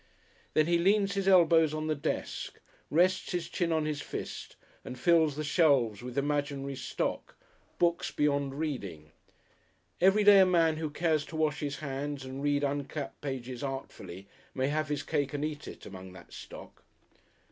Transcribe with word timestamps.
Then 0.55 0.65
he 0.65 0.79
leans 0.79 1.13
his 1.13 1.27
elbows 1.27 1.75
on 1.75 1.85
the 1.85 1.93
desk, 1.93 2.59
rests 2.89 3.33
his 3.33 3.47
chin 3.47 3.71
on 3.71 3.85
his 3.85 4.01
fist 4.01 4.55
and 4.83 4.97
fills 4.97 5.35
the 5.35 5.43
shelves 5.43 6.01
with 6.01 6.17
imaginary 6.17 6.75
stock; 6.75 7.35
books 7.77 8.09
beyond 8.09 8.55
reading. 8.57 9.11
Every 10.01 10.23
day 10.23 10.39
a 10.39 10.45
man 10.47 10.77
who 10.77 10.89
cares 10.89 11.23
to 11.27 11.35
wash 11.35 11.59
his 11.59 11.75
hands 11.85 12.25
and 12.25 12.41
read 12.41 12.63
uncut 12.63 13.13
pages 13.21 13.61
artfully 13.61 14.27
may 14.55 14.69
have 14.69 14.87
his 14.89 15.03
cake 15.03 15.35
and 15.35 15.45
eat 15.45 15.67
it, 15.67 15.85
among 15.85 16.13
that 16.13 16.33
stock. 16.33 16.83